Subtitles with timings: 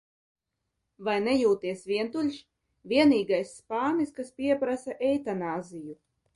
[1.09, 2.39] Vai nejūties vientuļš:
[2.95, 5.99] vienīgais spānis, kas pieprasa eitanāziju?